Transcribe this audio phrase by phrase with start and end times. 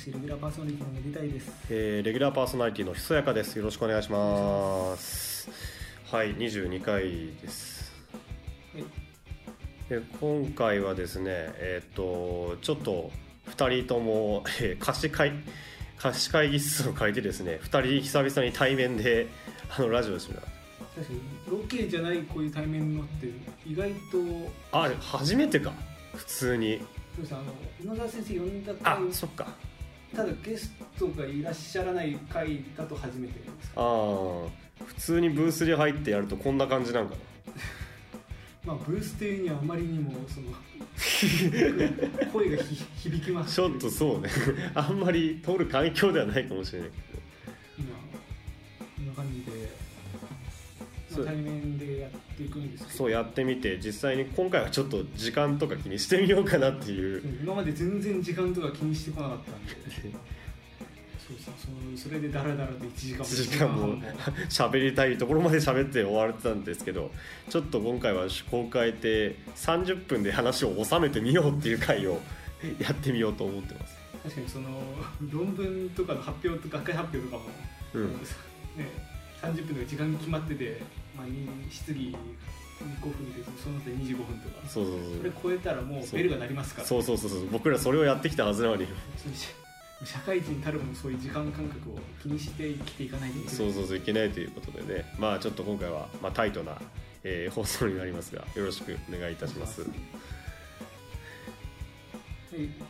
[0.00, 1.52] 回私レギュラーパーソナリティのめでたいです。
[1.68, 3.56] えーレギュラーパーソナリティのひそやかです。
[3.56, 5.50] よろしくお願いします。
[6.10, 7.02] はい22回
[7.42, 7.92] です。
[8.72, 8.84] はい。
[9.90, 13.10] で今回はですねえっ、とちょっと
[13.50, 15.32] 2人とも、えー貸し会
[15.98, 19.26] 貸し会議室を借りてですね2人久々に対面で
[19.76, 20.46] あのラジオをします。
[20.96, 21.20] 確かに
[21.50, 23.26] ロケじゃないこういう対面のって
[23.66, 24.18] 意外と
[24.72, 25.72] あ初めてか。
[26.14, 26.80] 普通に。
[27.16, 27.34] そうです。
[27.34, 27.38] あ
[27.84, 29.46] の野沢先生呼んだあ回そっか
[30.14, 37.20] ただゲストがいらっしゃらない回だと初めてですああ普通にブースに入ってやるとこんな感じなんかな。
[38.64, 40.48] まあブースというにはあまりにもその
[42.32, 43.54] 声がひ響きます。
[43.54, 44.28] ちょっとそうね。
[44.74, 47.19] あんまり通る環境ではないかもしれないけど
[51.16, 52.96] 対面でやっていくんですけど。
[52.98, 57.22] そうやってみて実際に今回はちょっと時間とか気にしてみようかなっていう。
[57.42, 59.70] 今まで全然時間とか気にしてこなかったんで。
[61.30, 63.24] そうそうそのそれでダラダラと1時間も。
[63.24, 64.02] 1時間も
[64.50, 67.12] 喋りたいところまで喋って終われてたんですけど
[67.48, 72.20] ちょっと今回は趣向を変えて30分で話を収めてみようっていう回を
[72.80, 73.96] やってみようと思ってます。
[74.22, 74.68] 確かにその
[75.30, 77.50] 論文とかの発表と学会発表とかも、
[77.94, 78.12] うん。
[78.12, 78.18] ね、
[79.42, 80.82] 30分とか時間決まってて、
[81.16, 82.14] まあ、に質疑
[82.80, 84.68] 5分でその後25分とか。
[84.68, 86.86] そうそうそれ超えたらもうベルが鳴りますから。
[86.86, 87.48] そうそうそうそう。
[87.50, 88.86] 僕らそれをやってきたはずなのに。
[90.02, 93.54] 社会人たるものそういう時間感覚を気にして生きていかないといけない。
[93.54, 95.04] そうそうそういけないということでね。
[95.18, 96.78] まあちょっと今回は、まあ、タイトな、
[97.22, 99.82] えー放送になりますがよろしくお願いいたします。
[99.82, 99.90] はい、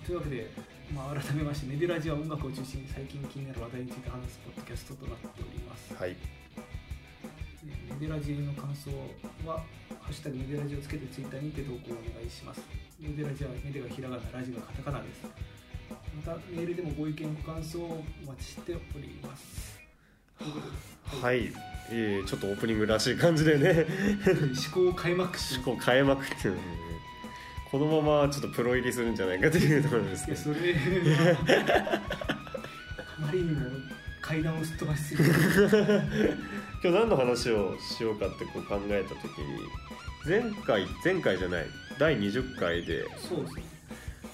[0.07, 0.51] というわけで、
[0.95, 5.93] まあ、改めましてメデラジは音楽を中心に最近気になる話題について話すポッドキャストとなっております。
[5.95, 6.11] はい。
[6.11, 6.40] で
[8.01, 8.91] メデラジの感想
[9.47, 9.63] は
[10.01, 12.63] 「ハッシュタグメデラジ」をつけてツイッターにて投稿をお願いします。
[12.99, 15.23] メデラジはメデがひらがなラジがカタカナです。
[16.27, 19.79] またメールでもご意見ご感想をお待ちしております。
[21.05, 21.53] はい、
[21.91, 23.85] えーちょっとオープニングらしい感じでね。
[24.25, 26.67] 思考を開幕思考変えまくってるのでね。
[27.71, 30.55] このままちょっとプロ入りするんじゃないかというところですけど。
[30.55, 32.01] いやそれは
[33.19, 33.67] あまりにも
[34.23, 35.31] 階段をすっ飛ばしすぎて
[36.83, 39.61] 今日何の話をしようかってこう考えた時に
[40.27, 41.67] 前回前回じゃない
[41.99, 43.63] 第20回でそうですね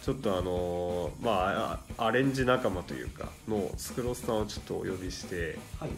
[0.02, 5.90] ちょっとあのーまああアレンジ仲間というかのスクロスさんをちょっとお呼びして、はい。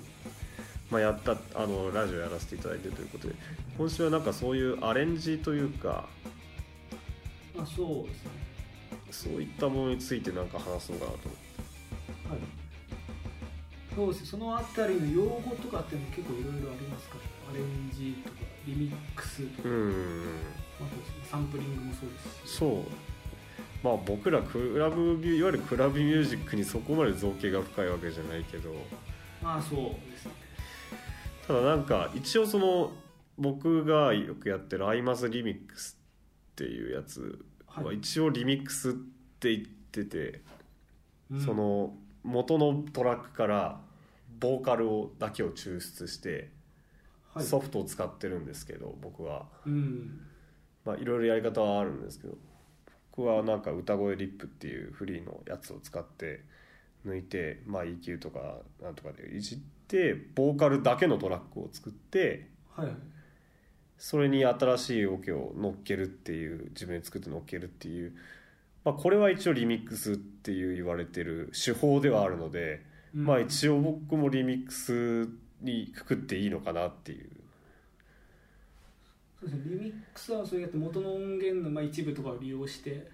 [0.90, 3.34] まあ、やったあのラジオやらせていただいてということで
[3.76, 6.08] 今週はなんかそういうアレンジというか
[7.54, 8.30] まあそうですね。
[9.10, 11.47] そういったものについてなんか話そうかなと思っ
[13.98, 14.26] そうですね。
[14.28, 20.24] そのあたりの用語とかっていうのも結構いろいろありますからアレンジとかリミックスとか、うん
[20.80, 20.84] あ
[21.28, 22.58] サンプリングもそうですし。
[22.58, 22.82] そう
[23.82, 28.70] まあ僕らクラブミュいわゆるクラブミュージックにそこまで造形が深いわけじゃないけど。
[29.42, 30.32] まあそうですね。
[31.48, 32.92] ただなんか一応その
[33.36, 35.98] 僕がよくやってる「アイマスリミックス」
[36.52, 37.36] っていうやつ
[37.66, 37.96] ははい。
[37.96, 40.40] 一応リミックスって言ってて、
[41.32, 41.40] うん。
[41.40, 43.80] その元のトラックから
[44.38, 46.50] ボーカルをだけを抽出して
[47.34, 47.44] はい。
[47.44, 49.46] ソフトを使ってるんですけど僕は。
[49.66, 50.20] うん。
[50.84, 52.34] まあいろいろやり方はあるんですけど
[53.16, 56.44] 僕はなんか歌声リップっていうフリーのやつを使って
[57.06, 62.96] 抜いて、まあ、EQ とかなんとかでいじってボーカルだけのトラックを作ってはいはい。
[63.98, 68.12] それに新しいオケを乗っけるっていう自分で作って乗っけるっていう、
[68.84, 73.24] まあ、これは一応リミックスっていう言われてる手法ではあるので、うん。
[73.24, 75.28] まあ一応僕もリミックス
[75.60, 77.28] にくくっていいのかなっていう。
[79.40, 79.64] そうですね。
[79.66, 83.08] リミックスはそうやって元の音源のまあ一部とかを利用して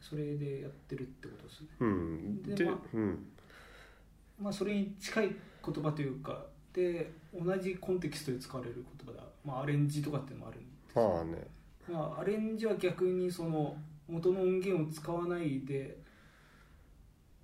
[0.00, 1.68] それでやってるってことですね。
[1.80, 2.42] うん。
[2.42, 3.26] ででまあうん。
[4.40, 5.34] まあそれに近い
[5.64, 11.46] 言葉というかで同じコンテキストで使われる言葉だ、まあ、アレンジとかっていうのもあるんですまあね。
[11.88, 13.76] まあ、アレンジは逆にその
[14.08, 15.96] 元の音源を使わないで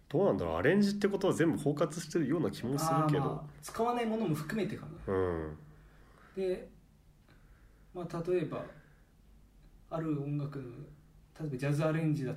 [0.09, 5.13] どうなんだろうアレンジってことは全部包括してるような気もするけど、まあ使わないものも含めてかな。
[5.13, 5.57] うん。
[6.37, 6.69] で、
[7.95, 8.65] まあ、例えば
[9.91, 10.65] ある音楽の
[11.41, 12.37] 例えばジャズアレンジだっ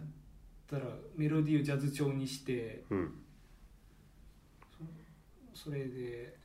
[0.69, 0.85] たら
[1.15, 3.13] メロディーをジャズ調にしてうん。
[5.53, 6.37] それで、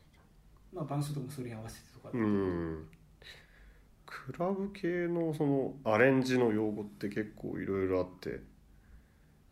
[0.73, 2.88] まあ、伴奏とかもそれに合わせてとか、うん。
[4.05, 8.41] クラブ系のそのアレンジの用語って結構いろいろあって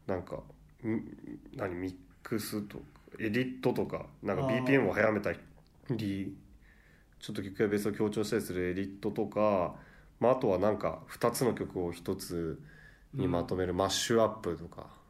[0.06, 0.42] なんかん
[1.56, 2.84] 何ミックスとか
[3.18, 5.32] エディットとかなんか BPM を速めた
[5.90, 6.34] り
[7.20, 9.74] ちょっと曲やベースを強調したりするエディットとか、
[10.18, 12.58] まあ、あとはなんか2つの曲を1つ
[13.14, 15.02] にまとめるマッシュアップとか。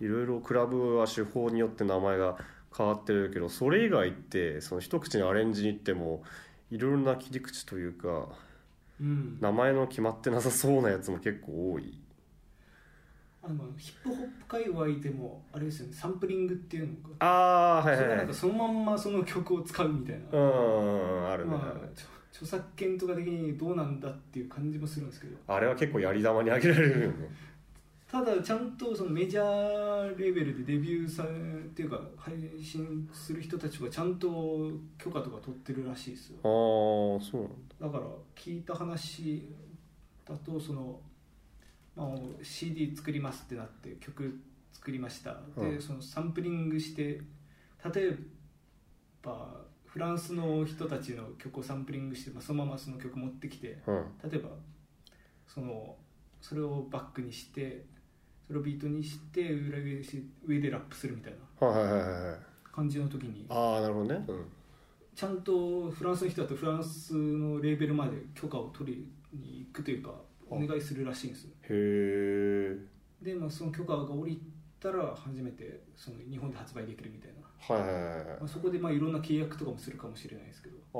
[0.00, 2.36] いろいろクラブは手法によって名前が
[2.76, 6.22] 変わってるけどそれ以外ってその一口にアレンジに行っても
[6.70, 8.28] いろいろな切り口というか
[9.00, 9.38] うん。
[9.40, 11.98] 名前の決まってなさそうなやつも結構多い
[13.48, 17.26] あのヒップホップ界隈でもあれですよねサンプリングっていうのが。
[17.26, 18.34] ああはいはいはい。
[18.34, 21.88] そのまんまその曲を使うみたいな、うんあるね、まあ、
[22.30, 25.36] 著作権とか的にどうなんだっていう感じもするんですけど。
[25.46, 27.48] あれは結構やり玉にあげられるよね。
[28.10, 31.32] ただちゃんとそのメジャーレベルでデビューされっ
[31.74, 36.38] ていうか配信する人たちはちゃんと許可とか取ってるらしいですよ。
[36.42, 37.98] ああそうなんだ。
[37.98, 39.46] だから聞いた話
[40.26, 41.07] だとその、まあ、
[42.42, 44.40] CD 作りますってなって曲
[44.72, 45.34] 作りました。
[45.56, 45.82] で、うん。
[45.82, 47.20] そのサンプリングして
[47.94, 48.16] 例え
[49.22, 54.04] ばフランスの人たちの曲をサンプリングして、まあ、そのままその曲持ってきてうん。
[54.30, 54.50] 例えば
[55.46, 55.96] その
[56.40, 57.84] それをバックにして
[58.46, 61.66] それをビートにして裏上し上でラップするみたいな。
[61.66, 62.38] はいはいはいはい
[62.70, 64.24] 感じの時にああなるほどね。
[64.28, 64.44] うん。
[65.16, 70.12] ちゃんとフランスの人だとフランスのレーベルまで許可を取りに行くというか
[70.50, 71.44] お願いするらしいんです。
[71.44, 72.76] よへえ
[73.22, 74.40] で、まあ、その許可が下り
[74.80, 78.26] たら初めてその日本で発売できるみたいな、はいはいはいはい。
[78.26, 80.76] まあ、そこでまあいろんな契約とかもするかもしれないですけど。
[80.76, 80.98] あ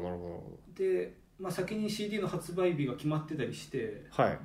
[0.00, 4.38] あなるほで、まあ、先に CD の発売日が決まってたりしてどはい。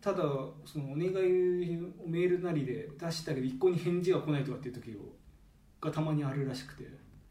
[0.00, 0.22] ただ
[0.64, 5.16] そのお願いをメールなりで出したけど一向に返事が来ないとかっていう時を
[5.80, 6.84] がたまにあるらしくて。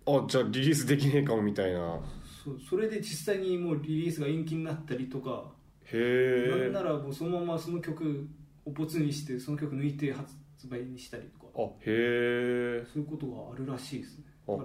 [0.07, 1.99] あじゃあリリースできねえかもみたいな。
[2.43, 5.54] そうそれで実際にもうリリースが延期になったりとか
[5.93, 8.27] へえなんならもうそのままその曲
[8.65, 10.33] をボツにしてその曲抜いて発
[10.67, 11.45] 売にしたりとか。
[11.57, 14.25] あへえそういうことがあるらしいですね。
[14.47, 14.57] あ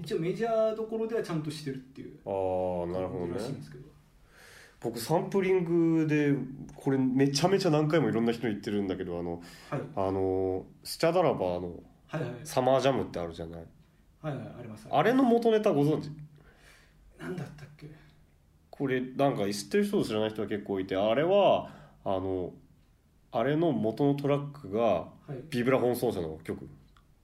[0.00, 2.30] 一応メジャーどころではちゃんとしてるっていうあ
[2.84, 3.34] あなるほどね。
[3.34, 3.84] らしいんですけど。
[4.80, 6.34] 僕サンプリングで
[6.74, 9.80] これめちゃめちゃ何回もいろんな人に言ってるんだけどあのはい。
[9.96, 11.80] あのスチャダラバーの
[12.44, 13.64] サマージャムってあるじゃない。
[14.22, 14.86] はいはいあります。
[14.90, 16.10] あれの元ネタご存知？
[17.18, 17.86] なんだったっけ？
[18.82, 21.70] これなんか知ってる人と知らない人が結構いてあれは
[22.04, 22.52] あの
[23.30, 25.34] あれの元のトラックがはい。
[25.50, 26.68] ビブラフォン奏者の曲。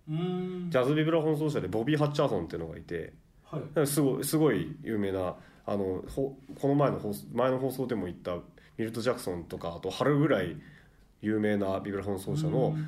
[0.09, 3.13] ジャズビブラフォン奏者でボビー・ハッチャーソンっていうのがいて
[3.43, 3.87] はい。
[3.89, 5.35] すごいすごい有名な
[5.67, 8.37] あのほこの前の放送前の放送でも言った
[8.77, 10.57] ミルト・ジャクソンとかあと春ぐらい
[11.23, 12.87] 有名なビブラフォン奏者のうん。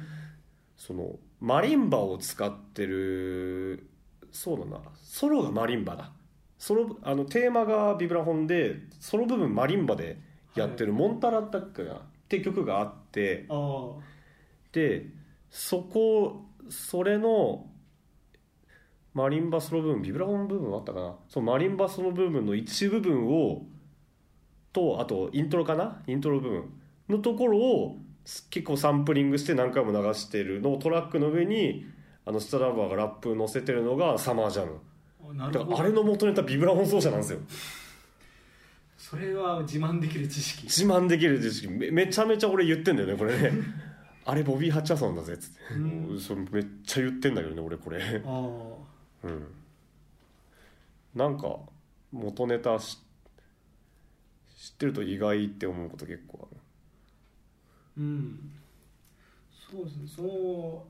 [0.76, 3.90] そのマリンバを使ってる
[4.30, 6.12] そうだなソロがマリンバだ
[6.60, 10.18] ソロあのテーマがビブラフォンでソロ部分マリンバで
[10.54, 11.98] やってる「モンタラだっけな」っ
[12.28, 13.46] て曲があって
[14.70, 15.06] で
[15.48, 17.66] そこそれの
[19.14, 21.16] マリンバソロ部分ビブラフォン部分あったかな。
[21.28, 23.62] そのマリンバソロ部分の一部分を
[24.72, 26.02] とあとイントロかな？
[26.06, 26.70] イントロ部分
[27.08, 27.96] のところを
[28.50, 31.86] 結構サンプリングして何回も流してるのをトラックの上に
[32.26, 34.78] あのスタラバーがラップ乗せてるのがサマージャム
[35.36, 37.38] だからあれの元ネタビブラフォン奏者なんですよ。
[38.96, 40.64] それは自慢できる知識。
[40.64, 41.68] 自慢できる知識。
[41.68, 43.52] めめちゃめちゃ俺言ってんだよねこれね。
[44.24, 46.20] あれボビー・ハッチャーソンだぜっつって、うん。
[46.20, 48.22] それめっちゃ言ってんだけどね俺これ。
[48.24, 48.28] あ
[49.24, 49.28] あ。
[49.28, 49.46] うん。
[51.14, 51.58] なんか
[52.12, 52.98] 元ネタし
[54.56, 56.60] 知ってると意外って思うこと結構ある。
[57.98, 58.52] うん。
[59.70, 60.02] そうですね。
[60.06, 60.84] その、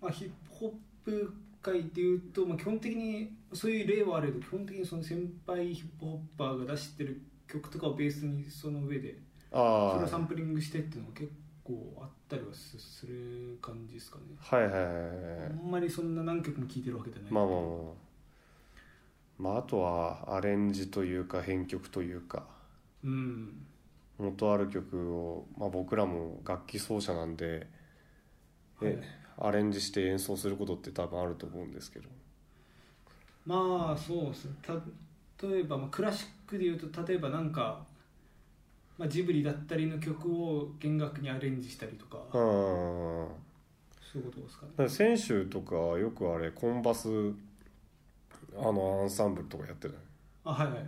[0.00, 0.72] まあ、ヒップホッ
[1.04, 9.18] プ界っていうと、まあ、基本的にそういう例はあれど基本的にその先輩ヒップホッパーが出してる曲とかをベースにその上で
[9.50, 11.32] それあをサンプリングしてっていうのが結
[11.62, 14.24] 構あったりはすする感じですかね。
[14.50, 15.02] あはいはいはいはい。
[15.50, 17.32] あんまりそんな何曲も聴いてるわけじゃない。
[17.32, 17.62] まあまあまあ。
[19.38, 22.44] まああとはアレンジというか編曲というか。
[23.04, 23.66] うん。
[24.18, 27.66] 元ある曲を、まあ、僕らも楽器奏者なんで
[28.80, 29.02] え
[29.38, 32.08] アレンジして演奏することって多分あると思うんですけど。
[33.44, 34.52] まあそうですね。
[35.42, 37.84] 例えば、まあ、クラシックでいうと例えばなんか、
[38.96, 43.28] まあ、ジブリだったりの曲を弦楽にアレンジしたりとか、うん
[44.00, 44.72] そういうことですかね。
[44.72, 47.08] だから先週とかよくあれコンバス
[48.58, 49.94] あのアンサンブルとかやってた
[50.44, 50.84] あはいはい。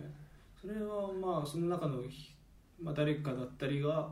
[0.59, 2.31] それはまあその中の、ひ
[2.81, 4.09] まあ、誰かだったりが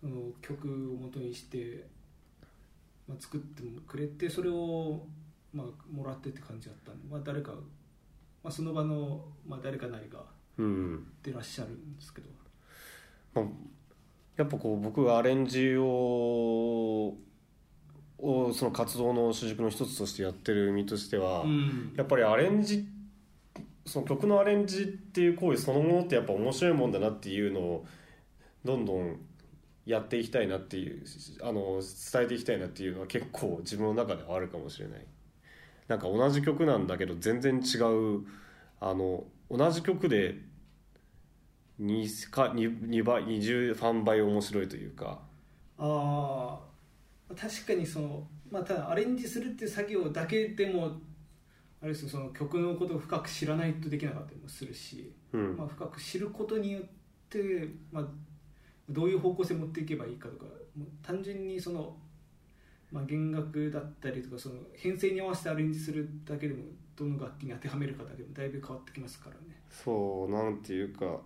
[0.00, 1.86] その曲を元にして、
[3.08, 5.06] まあ、作ってくれてそれを、
[5.52, 10.20] まあ、もらってって感じだったんで、まあ、誰か、まあ、その場の、まあ、誰かなりが
[10.58, 12.28] うん出らっしゃるんですけど。
[13.34, 13.44] まあ
[14.36, 17.16] やっぱこう僕がアレンジを
[18.20, 21.92] をその活動の主軸の一つとしてやってる身としては、うん。
[21.96, 22.86] やっぱりアレンジ
[23.84, 27.86] その曲のアレンジっていう行為そのものってやっぱ面白いもんだなっていうのを
[28.64, 29.18] どんどん
[29.88, 31.02] やっていきたいなっていう
[31.40, 31.80] あの
[32.12, 35.06] 伝えていきたいなっていうのは結構自分の中ではあるかもしれない。
[35.88, 38.26] なんか同じ曲なんだけど全然違う
[38.80, 40.34] あの同じ曲で
[41.80, 45.20] 2, か 2, 2倍23倍面白いというか。
[45.78, 46.60] あ
[47.30, 51.00] あ確かにそのまあただアレンジするっていう作業だけでも
[51.80, 55.56] あれですよその曲のことを深く知らないとできなかったりもするし、うん。
[55.56, 56.82] まあ、深く知ることによっ
[57.30, 58.04] て、まあ、
[58.88, 60.44] どういう方向性持っていけばいいかとか
[61.02, 61.94] 単純にその、
[62.90, 66.64] まあ、弦楽だったりとかその編成に合わせてアレンジするだけでも
[66.96, 69.60] どの楽器に当てはめるかだけでもだいぶ変わってきますからね。
[69.70, 71.20] そうなんていうか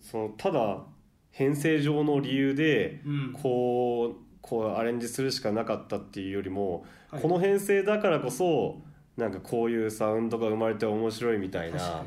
[0.00, 0.82] そのただ
[1.30, 3.32] 編成上の理由でうん。
[3.32, 7.22] こうこうアレンジするしかなかったっていうよりも、はい。
[7.22, 8.82] この編成だからこそ
[9.16, 12.04] なんかこういうサウンドが生まれて面白いみたいな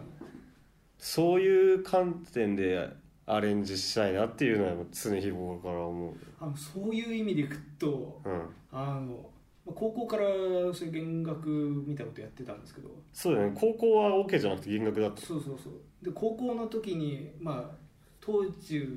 [0.97, 2.89] そういう観点で
[3.27, 6.13] アレンジしたいなっていうのは常日頃から思う。
[6.39, 8.41] あのそういう意味でいくとうん。
[8.71, 9.29] あの
[9.65, 12.89] まあ高校からそういう弦楽みたいなことやってたんですけど。
[13.11, 13.57] そうだよね。
[13.59, 15.21] 高校は OK じゃなくて弦楽だった。
[15.21, 15.73] そうそうそう。
[16.03, 17.75] で高校の時にまあ
[18.21, 18.87] 当時、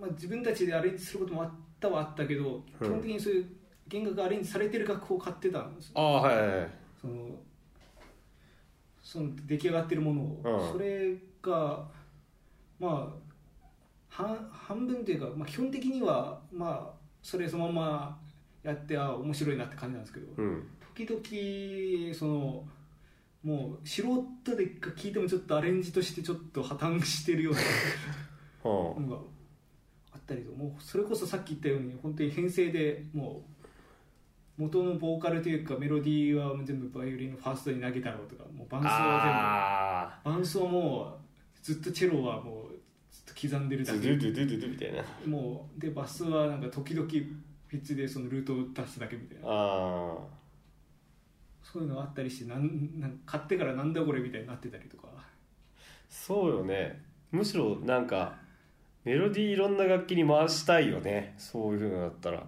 [0.00, 1.50] まあ、自分たちでアレンジすることもあっ
[1.80, 3.46] たはあったけど、基本的にそういう
[3.88, 5.92] 弦楽がアレンジされてる楽譜を買ってたんですよ。
[5.96, 6.70] ああはいはいはい。
[7.00, 7.14] その
[9.02, 10.72] その出来上がってるものを、うん。
[10.72, 11.84] それが
[12.78, 13.23] まあ
[14.14, 18.18] 半半分というか、まあ、基本的にはまあそれそのまま
[18.62, 20.68] やってあ面白いなって感じなんですけど、うん。
[20.94, 22.64] 時々その
[23.42, 27.60] もう素人で聞いてもちょっとアレンジとしてちょっと破綻してるような
[28.70, 29.16] はのが
[30.12, 33.44] あったりともうそれこそさっき言ったように本当に編成でも
[34.58, 40.38] う元のボーカルというかメロディーは全部バイオリンのファーストに投げたろうとかもう伴奏はあ全部。
[40.38, 42.83] 伴奏はもうずっとチェロはもう
[43.14, 43.98] ずっと刻んでるあだけ。
[44.00, 45.04] ドゥドゥドゥドゥドゥみたいな。
[45.26, 49.44] もうでバスはなんか時々ピッチでそのルートを出すだけみたいな。
[49.46, 50.16] あ
[51.62, 55.08] そういうのがあったりしてなんなん買ってからなんだこれみたいになってたりとか。
[56.08, 57.04] そうよね。
[57.30, 58.36] むしろなんか
[59.04, 61.34] メロディーいろんな楽器に回したいよね。
[61.38, 62.44] そういうのだったら。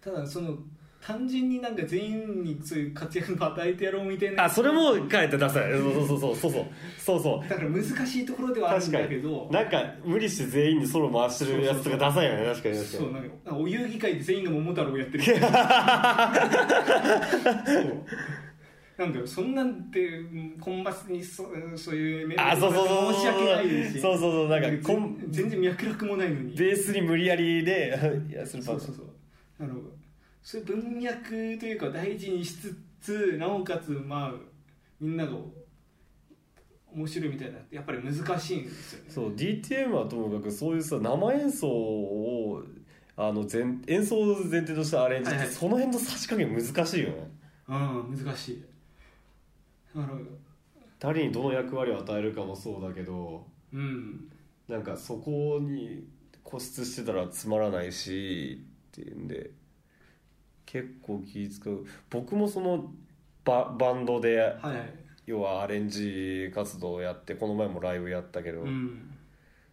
[0.00, 0.58] ただその
[1.00, 4.44] 単純になんか全員にそういう活躍を与えてやろうみたいな。
[4.44, 6.66] あそれも書いて出さないそうそうそうそうそう。
[6.98, 7.90] そうそうだから難し
[8.22, 9.48] いところではあるんだけど。
[9.50, 12.44] なんか無理して全員にソロ回してるやつとかダサいよね。
[12.46, 13.04] 確かに確かに。
[13.04, 15.24] そうなんかお遊戯会で全員が桃太郎をやってる。
[15.24, 15.38] そう。
[18.98, 21.44] なんだよそんなんてうんコンバスにそ
[21.76, 23.14] そういうメあそうそうそう。
[23.14, 24.00] 申し訳ないですし。
[24.00, 26.54] そうそうそうなんか全コン全然脈絡もないのに。
[26.56, 27.96] ベースに無理やりで
[28.28, 28.80] いやするパターン。
[28.80, 29.06] そうそうそう。
[29.60, 29.74] あの
[30.50, 34.32] そういう文脈というか大事にしつつなおかつまあ
[34.98, 35.32] みんなが
[36.90, 39.10] 面白いみたいなやっぱり難しいんですよね。
[39.10, 42.62] そう DTM はともかくそういうさ生演奏を
[43.14, 47.30] あの前演奏を前提としたアレンジって、はいはいその辺のさじ加減難しいよね。
[47.68, 48.64] うん難しい。
[49.94, 50.18] だから
[50.98, 54.32] 誰にどの役割を与えるかもそうだけどうん。
[54.66, 56.06] なんかそこに
[56.42, 59.50] 固執してたらつまらないしっていうんで
[60.70, 61.86] 結構気使う。
[62.10, 62.92] 僕もその
[63.44, 64.94] ババンドではいはい。
[65.26, 69.10] 要はアレンジ活動をやってこの前もライブやったけど、うん。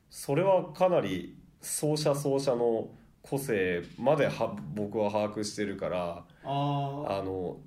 [0.10, 2.90] それはかなり奏者奏者の
[3.22, 7.58] 個性までは僕は把握してるからあの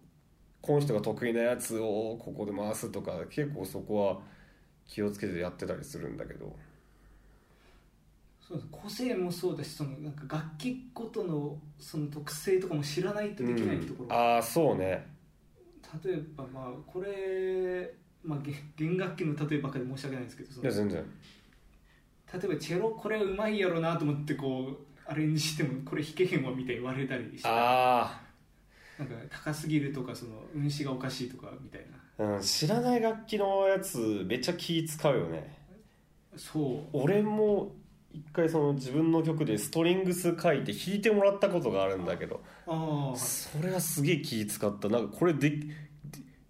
[0.61, 4.20] この人が得意なやつをここで回すとか結構そこは
[4.87, 6.54] 気をつけてやってたりするんだけど
[8.49, 14.12] そう個性もそうだしそのなんか楽器ごとのその特性とかも知らないとできないところ、うん。
[14.12, 15.07] ああそうね。
[16.02, 17.93] 例えばまあこれ、
[18.25, 21.05] まあ、弦弦楽器の例えばかり申し訳ないんですけどいや全然。
[22.33, 28.19] 例えばチェロこれうまいやろなと思ってこうアレンジしてもこれ弾けへんわみたいに言われたりしてあ
[28.99, 31.83] なんか高すぎるとかその運指がおかしいとかみたい
[32.19, 32.25] な。
[32.33, 35.59] あ、うん、知らない楽器のやつめっちゃ気使うよね。
[36.35, 36.88] そう。
[36.93, 37.73] 俺も
[38.12, 42.41] 一回その自分の曲でストリングス書いて弾いてもらったことがあるんだけど
[43.17, 44.88] それはすげえ気使った。
[44.88, 45.53] なんかこれで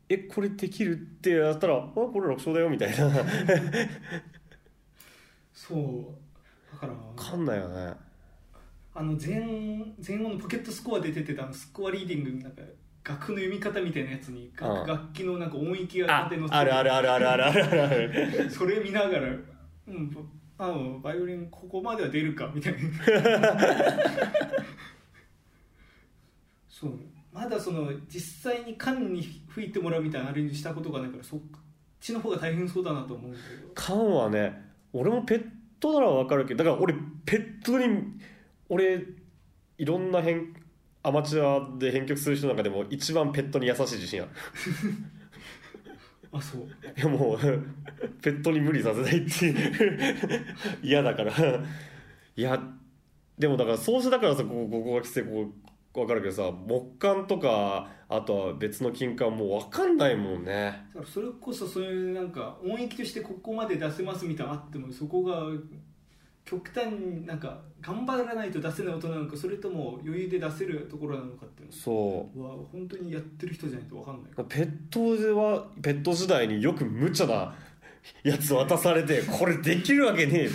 [0.08, 2.96] えこれできるってやったら「あこれ楽勝だよ」みたいな。
[5.52, 6.72] そう。
[6.72, 6.94] だから。
[6.94, 7.94] 分かんないよね。
[8.94, 9.40] あの前
[10.06, 12.62] 前後のポケットスコア出ててたのスコアリーディングのなんか
[13.04, 18.50] 楽の読み方みたいなやつに楽,、楽器のなんか音域が縦のあるあるあるあるあるあるある。
[18.50, 19.28] それ見ながら。
[19.88, 22.78] うんあバイオリンここまでは出るかみたいな。
[26.68, 26.94] そう。
[27.32, 31.40] まだその実際に缶に吹いてもらうみたいなアレンジしたことがないからそっ
[32.00, 33.70] ちの方が大変そうだなと思うんだけど。
[33.74, 34.60] 缶はね
[34.92, 35.48] 俺もペッ
[35.78, 38.18] トなら分かるけどだから俺ペットに
[38.68, 39.04] 俺
[39.76, 40.54] いろんな編
[41.02, 44.30] アマチュアで編曲する人の中でも一番ペットに優しい自信ある
[46.32, 46.60] あそう。
[46.62, 47.38] いやもう
[48.22, 50.46] ペットに無理させないっていう。
[50.82, 51.32] 嫌だから。
[52.36, 52.60] いや
[53.38, 55.50] でもだからそうしてだからさここここが規制こ
[55.92, 60.86] こ分かるけどさ木管とかあとは別の金管もう分かんないもんね。
[60.94, 65.42] だからそれこそそういうなんか音域としてここまで出せますみたいなのあってもそこが
[66.48, 72.38] 極端になんか頑張らないと出せない音なのかそれとも余裕で出せるところなのかっていうそう。
[72.38, 77.54] のは本当にやってる人じゃないと分かんないペットではペット時代によく無茶な
[78.22, 80.48] やつ渡されてこれできるわけねえ。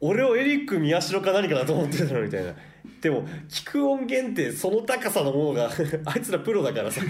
[0.00, 2.54] 俺をエリック宮代か何かだと思ってたのみたいな。
[3.00, 5.70] でも聞く音源ってその高さのものが
[6.06, 7.00] あいつらプロだからさ。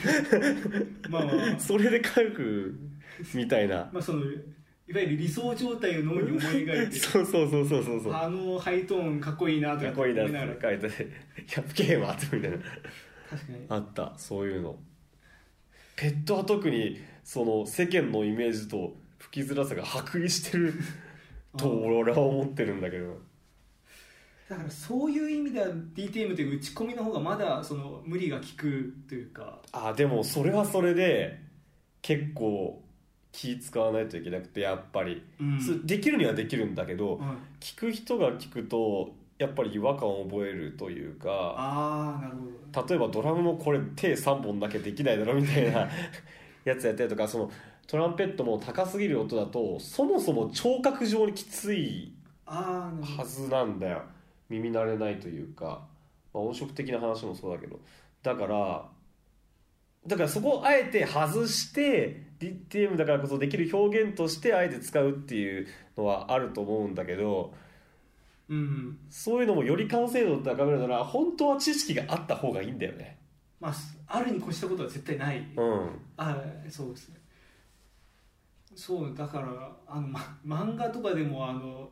[1.11, 1.61] まあまあまあ。
[1.61, 2.75] それで書く
[3.35, 3.91] みたいな。
[3.93, 4.23] まあその
[4.89, 8.13] いわゆる理想状態を脳に思い描いて そうそうそうそうそうそう。
[8.13, 10.79] かあのハイトーンかっこいいなとかっこいいなって思いながら。
[10.79, 11.09] 書いて「い
[11.55, 12.59] や不敬わ」ってみたいな。
[12.59, 13.67] 確かに。
[13.69, 14.15] あった。
[14.17, 14.79] そういうの。
[15.97, 20.73] ペットは特にその世間のイメージと吹きづらさが剥離してる
[21.59, 23.21] と俺は思ってるんだけど。
[24.49, 29.61] だからそういう意味では DTM という打ち込みの方がまだその無理が効くというか。
[29.73, 31.41] あでもそれはそれで
[32.01, 32.83] 結構
[33.33, 35.61] 気使わないといけなくてやっぱり、うん。
[35.61, 37.29] すできるにはできるんだけど、はい。
[37.61, 42.89] 聞く人が聞くとやっぱり違和感を覚えるというかああなるほど。
[42.89, 45.89] 例えばドラムもこれ手3本だけできないだろみたいな
[46.65, 47.51] やつやったりとかその
[47.87, 52.13] トランペットも高すぎる音だとそもそも聴覚上にきつい
[52.45, 54.03] はずなんだよ。
[54.49, 55.87] 耳慣れないというか、
[56.35, 57.79] まあ、音色的な話もそうだけど。
[58.23, 58.85] だから
[60.09, 65.67] だからそこをあえて外して DTM だからこそできる表現としてあえて使うっていう
[65.97, 67.53] のはあると思うんだけど
[68.49, 68.99] うん。
[69.11, 73.19] そういうのもより完成度を高めるなら本当は知識があった方がいいんだよね。
[73.61, 73.75] まあ
[74.07, 76.01] あるに越したことは絶対ない、うん。
[76.17, 77.21] あそうですね。
[78.75, 81.91] そうだからあの、ま、漫画とかでもあの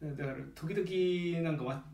[0.00, 1.84] だから時々なんか、ま、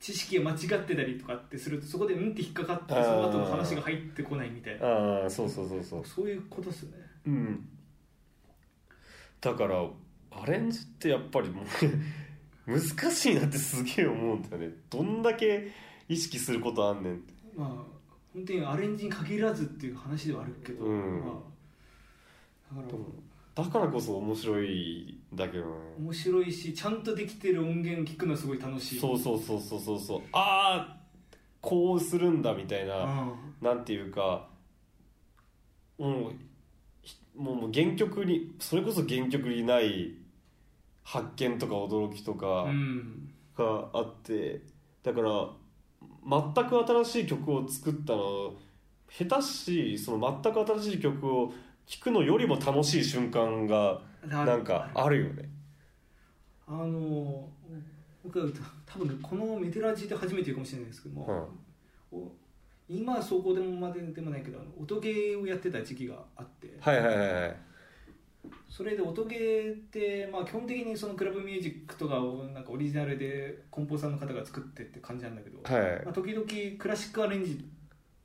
[0.00, 4.86] 知識が間違ってたりとかってするとそこでうんって引っかかってその後の話が入ってこないみたいな。
[4.86, 6.04] ああそうそうそうそう。
[6.04, 6.92] そういうことですね。
[7.26, 7.68] うん。
[9.40, 9.76] だから
[10.30, 11.66] アレンジってやっぱりもう
[12.66, 14.74] 難しいなってすげえ思うんだよね。
[14.90, 15.70] どんだけ
[16.08, 17.14] 意識することあんねん。
[17.14, 17.68] ってまあ
[18.34, 21.20] 本当にアレンジに限らずっていう話ではあるけど、うん。
[21.20, 22.98] まあ、だから
[23.54, 25.70] だからこそ面白いんだけどね。
[25.98, 28.98] 面白いしちゃんとできてる音源を聞くのはすごい楽しい。
[29.00, 30.22] そうそうそうそうそうそう。
[30.32, 31.00] ああ
[31.60, 33.66] こうするんだみたいなうん。
[33.66, 34.48] なんていうか
[35.98, 36.32] もう
[37.02, 40.14] ひもう原曲にそれこそ原曲にない
[41.04, 43.30] 発見とか驚きとかうん。
[43.56, 44.62] があって
[45.04, 45.48] だから
[46.26, 48.54] 全く新しい曲を作ったの
[49.08, 51.52] 下手しその全く新しい曲を
[51.86, 55.48] 聴くのよりも楽しい瞬間がなんかあるよね。
[56.66, 57.48] あの
[58.22, 58.46] 僕は
[58.86, 61.48] 多分このメテラジで初めて言うかもしれないですけども、
[62.10, 62.32] お
[62.88, 67.56] 今はそこでもまででもないけど音ゲーをやってた時期があってはいはいはいはい。
[68.68, 76.04] それで音ゲーって、まあ、基本的にそのクラブミュージックとかをなんかオリジナルでコンポーザーの方が作ってって感じなんだけど、はい。
[76.04, 76.44] まあ、時々
[76.78, 77.64] クラシックアレンジ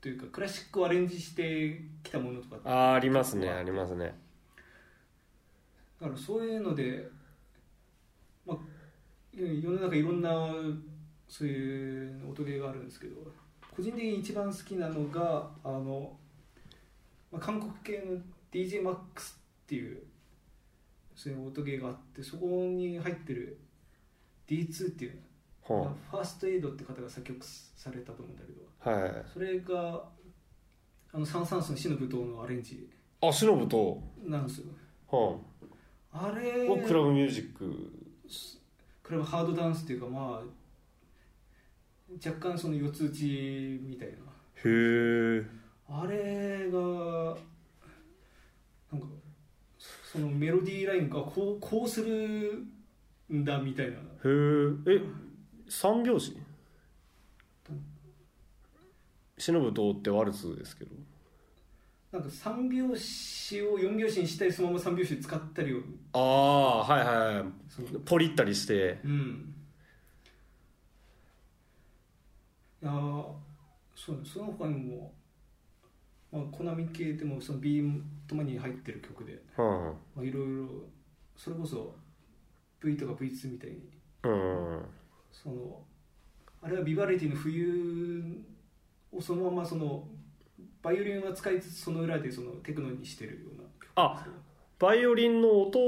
[0.02, 4.14] というかクラシックをアレンジしてきたものとかあーありますねありますね。
[6.00, 7.06] だからそういうので、
[8.46, 8.58] まあ、
[9.34, 10.30] 世の中いろんな
[11.28, 13.16] そういう音ゲーがあるんですけど
[13.76, 16.12] 個人的に一番好きなのがあの、
[17.32, 18.18] まあ、韓国系の
[18.52, 18.96] DJMAX っ
[19.68, 20.02] ていう
[21.16, 23.60] そういう音ゲーがあってそこに入ってる
[24.48, 25.20] D2 っていう
[25.74, 28.62] はファーストエイドって方が作曲されたと思うんだけど。
[28.84, 29.26] あはい。
[29.34, 30.04] それが
[31.12, 32.90] あのサン・サンスの死の舞踏のアレンジ。
[33.22, 34.68] あシノブとなんですよ。
[35.12, 35.38] は
[36.12, 37.92] あれあをクラブミュージック。
[39.04, 40.44] クラブハードダンスっていうかまあ
[42.26, 44.16] 若干その四つ打ちみたいな。
[44.16, 44.20] へ
[44.66, 45.46] え。
[45.88, 46.80] あれが
[48.92, 49.08] なんか
[50.12, 52.66] そのメロディーラインがこうこうする
[53.32, 53.94] んだみたいな。
[53.94, 54.96] へえ。
[54.96, 55.29] え
[55.70, 56.36] 三拍子？
[59.38, 60.92] シノブとってワルツですけど。
[62.12, 65.80] なんか三拍子を四拍子にしたりそのまま三拍子使ったりを。
[66.14, 67.46] ああはいはいはい。
[68.04, 69.00] ポリったりして。
[69.06, 69.56] うん。
[72.82, 73.24] いやー
[73.96, 74.22] そうね。
[74.26, 75.14] その他にも、
[76.32, 80.68] まあ、コナミ系でもそのビームともに入ってる曲であ、いろいろ
[81.36, 81.96] それこそ
[82.82, 83.78] V とか V2 みたいに
[84.24, 84.86] うん
[85.42, 85.82] その
[86.62, 88.44] あれはビバリティの冬
[89.12, 90.08] をそのままその
[90.82, 93.64] バイオリンは使いつつその裏でそのテクノにしてるような
[93.96, 94.26] あ
[94.78, 95.80] バイオリンの音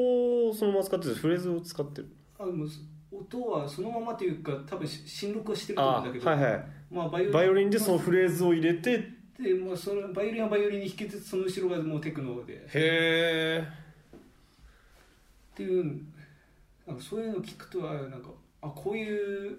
[0.49, 2.09] をそのまま使ってるフレーズを使ってる。
[2.39, 2.69] あもう
[3.11, 6.65] 音はそのままというか多分し新録はしてると思うあんだけど、はいはい。
[6.89, 8.91] まあ、バイバイオリンでそのフレーズを入れて。
[8.91, 8.97] へ
[9.43, 12.53] で、まあ、そのバイオリンはバイオリンに弾きつつその後ろがもうテクノで。
[12.53, 13.67] っえ。
[15.55, 16.01] ていう
[16.87, 18.29] なんかそういうのを聞くとはなんか
[18.61, 19.57] あこういう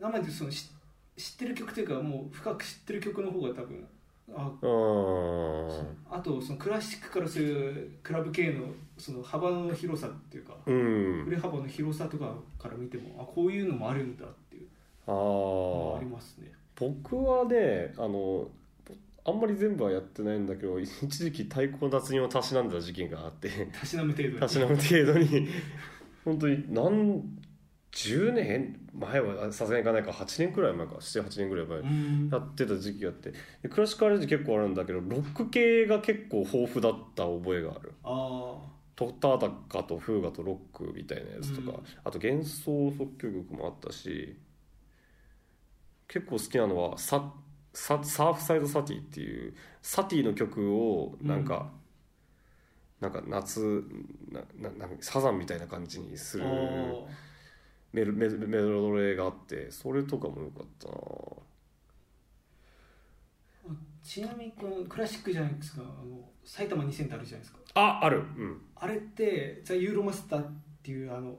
[0.00, 0.68] 生でその知
[1.16, 3.86] 知ってる曲というかもう深く知ってる曲の方が多分
[4.34, 8.64] あうんあとそのクラシックからそういうクラブ系の
[8.98, 11.22] その幅の広さっていうかうん。
[11.24, 14.66] 振れ幅の広さとかから見てもあこういうのもあるんだっていう。
[15.06, 16.52] ああのがありますね。
[16.74, 18.48] 僕はねあの
[19.24, 23.48] あんまり全部はやってないんだけど一時期太鼓の脱人をたしなんだ時期があって。
[23.78, 24.40] たしなむ程度に。
[24.40, 25.48] たしなむ程度に。
[26.24, 27.22] 本当に何
[27.92, 32.28] 10年前はさすがにいかないか8年くらい前か78年くらい前うん。
[32.30, 33.32] やってた時期があって。
[33.62, 37.92] でクラシックアレンジ結構あるんだけどロック系が結構豊富だった覚えがある。
[38.04, 38.56] あ
[38.96, 41.84] トタタカとフーガとロックみたいなやつとか、うん。
[42.04, 44.36] あと幻想即興曲もあったし
[46.08, 47.32] 結構好きなのはサ
[47.74, 51.70] ササーフサイドサティっていうサティの曲をなんか、
[53.00, 53.84] なんか夏
[54.30, 57.06] なななサザンみたいな感じにすあるー
[57.96, 60.94] メロメメロドレがあってそれとかもよかったな。
[64.02, 65.82] ちなみにこのクラシックじゃないですか。
[65.82, 67.58] あの埼玉2000ってあるじゃないですか。
[67.74, 68.18] あある。
[68.18, 68.60] うん。
[68.76, 71.36] あれってザ・ユーロマスターっていうあの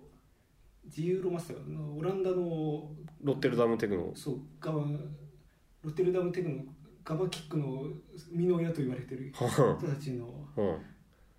[0.85, 2.89] 自ユーロマスターのオランダの
[3.21, 4.11] ロッテルダムテクノ。
[4.15, 4.81] そうガバ
[5.83, 6.63] ロテルダムテクノ
[7.05, 7.83] ガバキックの
[8.31, 9.45] 身の親と言われてる 人
[9.87, 10.25] たちの
[10.57, 10.77] うん。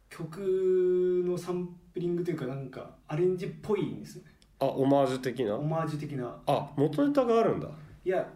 [0.09, 4.23] 曲のサンプリングというかなんかアレンジっぽいんですね
[4.61, 5.57] あオマージュ的な？
[5.57, 6.37] オマージュ的な。
[6.47, 7.69] あ元ネタがあるんだ。
[8.05, 8.27] いや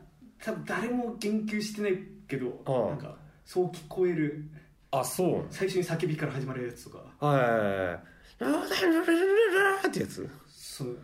[0.42, 2.90] 多分誰も言及してないけどああ。
[2.90, 4.44] なんかそう聞こえる。
[4.90, 6.98] あそう最初に叫びから始まるやつとか。
[7.26, 7.96] はいはいはいは
[9.84, 10.98] いってやつそう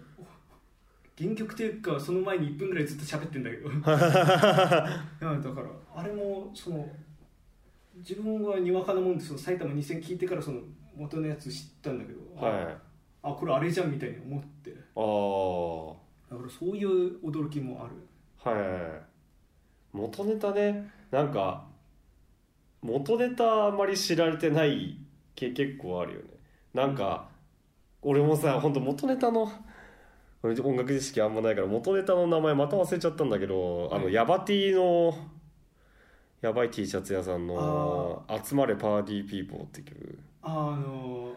[1.16, 6.88] 原曲というかその前に1分ぐらいずっと喋ってんだけどだからあれもその
[7.96, 10.60] 自分はにわかなもんでその埼玉2000聞いてからその
[10.96, 12.76] 元のやつ知ったんだけど、はい
[13.22, 15.94] あこれあれじゃんみたいに思ってああは
[16.30, 17.94] だからそういう驚きもある。
[18.52, 18.72] いはい。
[18.72, 19.08] はい
[19.92, 20.90] 元ネタね。
[21.10, 21.64] なんか
[22.82, 24.98] 元ネタあんまり知られてない
[25.34, 26.26] 系結構あるよね。
[26.74, 27.28] なんか、
[28.02, 29.50] 俺もさ本当元ネタの
[30.42, 34.14] 俺音楽知識あんまないから元ネタの名前また忘れちゃったんだけど、あのはい。
[34.14, 35.14] ヤバ T の
[36.40, 41.34] やばい T シャツ屋さんの「集まれパーティーピーポー」って曲あの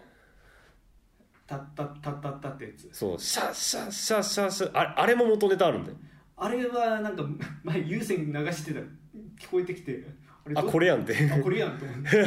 [1.52, 2.90] タッタッタッタッタってやつ。
[2.94, 5.98] そうシャッシャッシャッシャッシャッあれあれも元ネタあるんだよ。
[6.38, 7.24] あれはなんか
[7.64, 8.80] 前有線流してた。
[9.38, 10.02] 聞こえてきて。
[10.46, 11.14] あれあどこれやんって。
[11.30, 12.10] あこれやんと思って。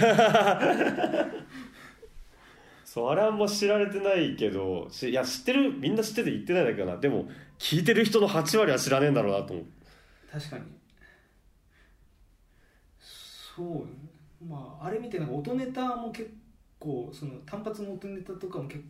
[2.85, 6.99] そうあれはあんま知られてないけどしいや知ってるみんな知ってて言ってないだけかな。
[6.99, 7.27] でも
[7.59, 9.67] 聞いてる人の8割は知らねえんだろうなと思う。
[10.31, 10.65] 確かに。
[13.57, 16.31] そうまああれ見てなんか音ネタも結
[16.79, 18.85] 構その単発の音ネタとかも結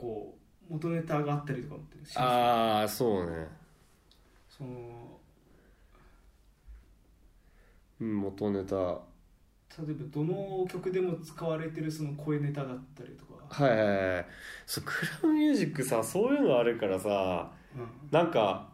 [0.00, 0.34] 構
[0.68, 3.48] 元ネタがあったりとかってああそうね。
[4.48, 4.70] その
[8.00, 8.76] うん元ネタ。
[8.76, 9.00] は
[9.78, 14.26] 例えばどの曲でも使われてるその声ネタだったりとか、いはいはい。
[14.66, 18.68] そうクラブミュージックさそういうのあるからさうん、なんか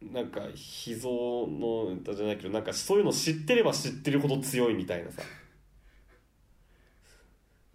[0.00, 5.22] なんか秘蔵のネタじゃないけどなんかそういうの知ってれば知ってるほど強いみたいなさ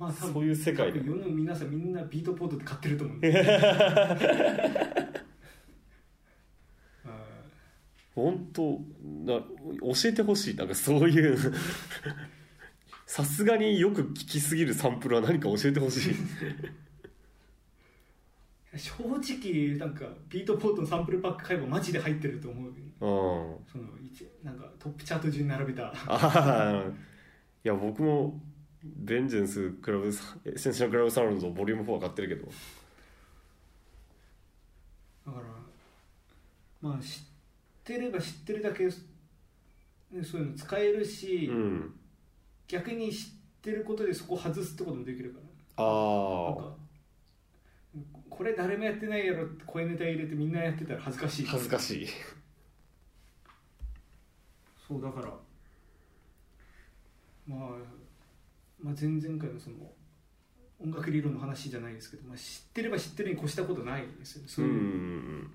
[0.02, 3.40] まあそういう世界で世の皆さんみんなビートポートで買ってると思うんで。
[7.06, 7.24] あ
[8.16, 8.82] 本当
[9.24, 10.56] な教えてほしい。
[10.56, 11.38] なんかそういう。
[13.06, 16.14] さすがによく聞きすぎるサンプルは何か教えてほしい。
[18.74, 22.70] ー 正直なんか Beatport のサンプルパック買えばマジで入ってると思う。
[22.70, 22.74] うん。
[23.72, 25.90] その一なんかトップチャート順に並べた。
[25.90, 26.84] ああ
[27.64, 28.42] いや僕も
[28.84, 32.48] Vengeance クラブサ Essential Club Sounds Volume 4は買ってるけど。
[35.28, 35.44] だから
[36.82, 37.22] まあ知っ
[37.84, 38.92] てれば知ってるだけ、ね、
[40.24, 41.96] そういうの使えるし、うん
[42.68, 43.30] 逆に知っ
[43.62, 45.40] てることでそこ外すってこともできるか
[45.78, 45.84] ら。
[45.84, 46.82] ああ
[48.30, 51.46] これ誰もやってないやろって声ネタ入れてみんなやってたら恥ずかしい。
[51.46, 52.08] 恥ずかしい。
[54.88, 55.28] そうだから、
[57.46, 57.70] まあ、
[58.82, 59.76] まあ前々回のその
[60.84, 64.48] 音楽理論の話じゃないですけど、まあ、知ってれば知ってるに越したことないですよね。
[64.48, 65.48] そういう、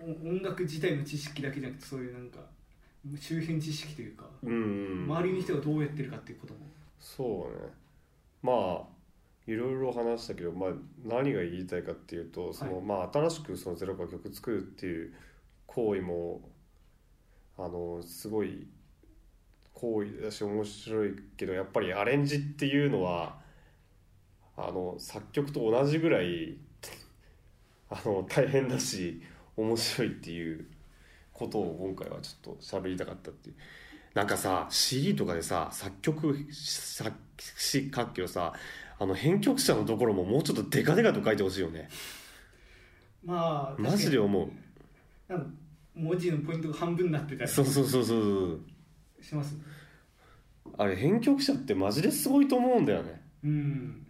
[0.00, 2.38] 音音楽自体の知識だけじゃなくてそういうなんか
[3.20, 6.60] 周辺知識というか、周りの人がどうやってるかっていうことも。
[6.98, 7.70] そうね。
[8.42, 8.94] まあ
[9.46, 10.70] いろいろ話したけど、まあ、
[11.04, 12.82] 何が言いたいかっていうとその、はい。
[12.82, 15.12] まあ、新しくそのゼロから曲作るっていう
[15.66, 16.40] 行為も
[17.58, 18.66] あのすごい
[19.74, 23.36] 行為だし面白いけどやっぱりアレンジっていうのは
[24.56, 26.56] あの作曲と同じぐらい
[27.90, 29.20] あの大変だし
[29.56, 30.66] 面白いっていう
[31.32, 33.56] ことを今回はちょっと喋りたかったっていう。
[34.14, 37.12] なんかさ CD とかでさ作曲作
[37.58, 38.52] 詞書くけどさ
[38.96, 41.88] あの編曲者のところももうちょっとデカデカと書いてほしいよね。
[43.24, 44.50] まあマジで思う。
[45.96, 47.50] 文字のポイントが半分になってたり。
[47.50, 48.60] そうそうそうそう
[49.24, 49.56] します。
[50.76, 53.22] あれ編曲者ってマジですごいと思うんだよね。
[53.44, 54.06] うん。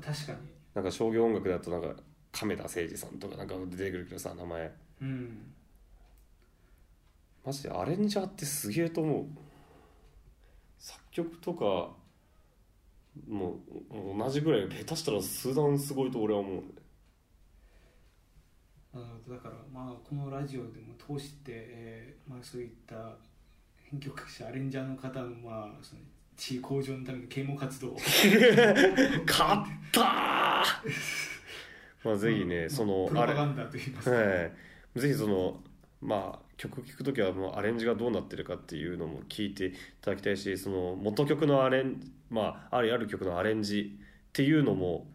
[0.00, 0.38] 確かに。
[0.74, 1.94] なんか商業音楽だとなんか
[2.32, 4.72] 亀田誠治さんとかなんか出てくるけどさ名前。
[5.02, 5.52] うん。
[7.44, 9.26] マジでアレンジャーってすげえと思う。
[10.78, 11.94] 作曲とか
[13.28, 16.62] もう同じぐらい下手したら数段すごいと俺は思う。
[19.28, 23.16] だからまあこのラジオでも通して、えーまあ、そういった
[23.90, 26.00] 編曲者アレンジャーの方のまあその
[26.36, 27.96] 地位向上のための啓蒙活動を。
[29.26, 30.06] 勝ったー！
[32.04, 34.44] まあぜひね、そのあれプロパガンダといいますか、は
[34.94, 35.60] い、ぜひその
[36.00, 45.08] まあ曲聴く時はもうアレンジがどうなってるかっていうのも聞いていただきたいしその元曲のアレンまああるある曲のアレンジっていうのも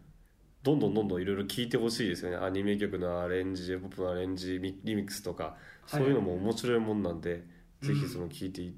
[0.62, 2.36] どんどんどんどんいろいろ聞いてほしいですよね。
[2.36, 5.56] アニメ曲のアレンジ j p o p のアレンジミリミックスとか
[5.86, 7.42] そういうのも面白いもんなんで、
[7.82, 8.74] ぜひその聞いてい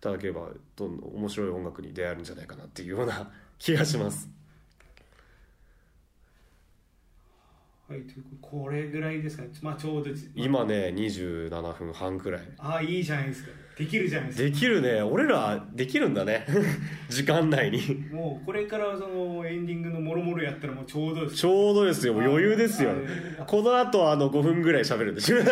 [0.00, 4.30] ただければどんどん面白い音楽に出会えるんじゃないかなっていうような気がします。
[7.88, 8.00] はい、
[8.40, 9.50] これぐらいですかね。
[9.62, 12.42] まあちょうど今ね27分半くらい。
[12.58, 13.50] ああいいじゃないですか。
[13.78, 14.48] できるじゃないですか。
[14.48, 15.02] できるね。
[15.02, 16.44] 俺らできるんだね。
[17.08, 18.06] 時間内に。
[18.10, 21.36] もうこれからそのエンディングのもろもろやったらもうちょうどです。
[21.36, 22.14] ちょうどですよ。
[22.14, 22.90] 余裕ですよ。
[23.38, 25.36] あこの後あの5分ぐらい喋るんでしょ。
[25.44, 25.46] そ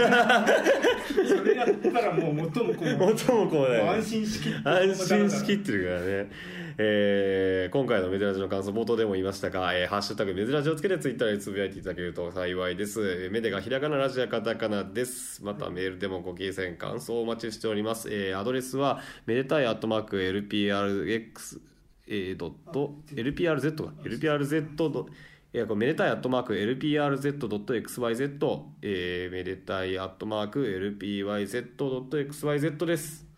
[1.45, 3.79] れやったらもう元も子も元もこうね。
[3.79, 6.31] もう安心しきって安心しきってるからね、
[6.77, 13.01] えー今回のメデラジの感想冒頭でも言いましたが「えーハッシュタグメデラジ」をつけてツイッターでつぶやいていただけると幸いです。
[13.01, 15.43] えーメデがひらがなラジオカタカナです。
[15.45, 21.61] またメールでもご記載感想をお待ちしております、えーアドレスはめでたいアットマーク LPRX
[22.07, 23.93] えードット LPRZ か。
[24.05, 25.07] LPRZ ド
[25.53, 33.34] えーこれめでたいアットマーク LPRZ.xyz、えーめでたいアットマーク LPYZ.xyz です。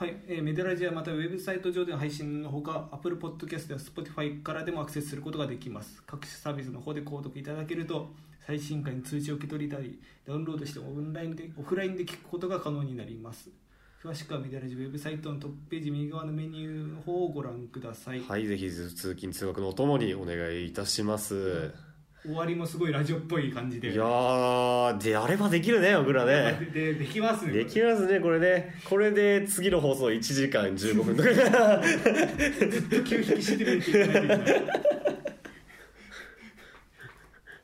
[0.00, 6.02] はい、えーメデラジはまたウェブサイト上での配信のほか Apple Podcast や Spotify からでもアクセスすることができます。
[6.06, 8.08] 各種サービスの方で購読いただけると
[8.46, 13.50] 最新回に通知を受け取りたりダウンロードしてオンラインでオフラインで聞くことが可能になります。
[14.02, 21.74] 詳しくはメデラジウェブサイトのトップページ右側のメニューの方をご覧ください、はい、ぜひ通勤通学のお供にお願いいたします。
[22.22, 23.92] 終わりもすごいラジオっぽい感じで。
[23.92, 26.70] いやー、であればできるね、僕らね。
[26.72, 28.74] ででできますねできますね、これね。
[28.84, 31.30] これで次の放送1時間15分とか。
[31.82, 35.00] ずっと気を引きしてるって言ってないといけない。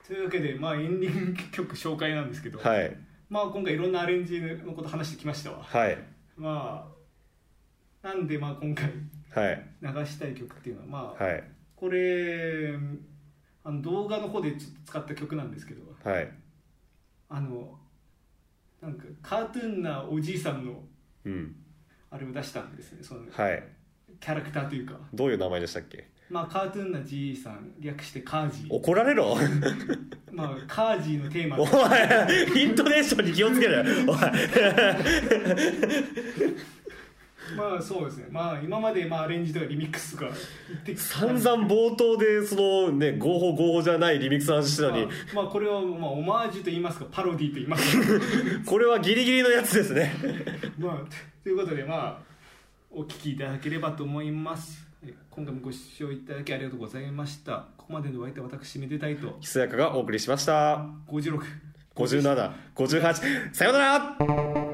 [0.07, 2.97] というわけで、まあ、エンディング曲紹介なんですけど、はい、
[3.29, 5.59] まあ、今回いろんなアレンジのこと話してきましたわ。
[5.63, 5.99] はい、
[6.37, 6.89] ま
[8.03, 8.91] あなんでまあ今回
[9.35, 12.73] はい、流したい曲っていうのはまあ、はい、これ
[13.67, 15.83] あの動画の方でちょっと使った曲なんですけど。
[16.09, 16.31] はい。
[17.29, 17.77] あの
[18.81, 20.85] なんかカートゥーンなおじいさんの
[21.25, 21.57] うん、
[22.09, 22.99] あれを出したんですね。
[23.03, 23.65] そのはい。
[24.21, 24.95] キャラクターというか。
[25.13, 26.07] どういう名前でしたっけ？
[26.31, 28.73] まあカートゥーンなじいさん略してカージー。
[28.73, 29.37] 怒られろ。
[30.31, 33.85] まあカージーのテーマおい、イントネーションに気をつける。
[34.07, 34.17] おい、
[37.55, 38.27] まあそうですね。
[38.31, 40.31] まあ今までまあアレンジとかリミックスとか
[40.69, 48.05] 言ってき散々冒頭で、そのね、合法合法じゃないリミックスの話してたのに、まあ、まあこれはまあオマージュと言いますかパロディと言いますか。
[48.67, 50.13] これはギリギリのやつですね。
[50.79, 52.19] まあということでまあ
[52.91, 54.87] お聞きいただければと思います。
[55.05, 57.67] え今回もご視聴いただきありがとうございました。
[57.77, 59.37] ここまでのお相手は私めでたいと。
[59.41, 60.87] ひそやかがお送りしました。
[61.09, 61.41] 56
[61.97, 64.66] 57、58、さようなら